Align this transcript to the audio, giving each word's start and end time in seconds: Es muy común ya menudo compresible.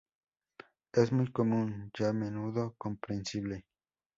Es 0.93 1.11
muy 1.11 1.31
común 1.31 1.91
ya 1.95 2.11
menudo 2.11 2.73
compresible. 2.75 3.67